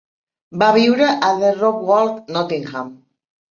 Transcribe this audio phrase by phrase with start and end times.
[0.63, 2.93] Va viure a The Ropwalk, Nottingham.